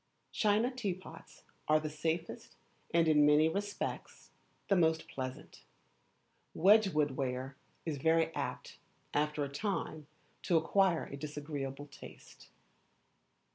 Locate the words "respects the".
3.47-4.75